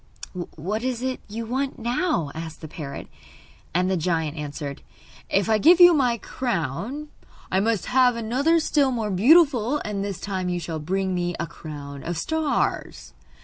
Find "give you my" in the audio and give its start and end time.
5.59-6.17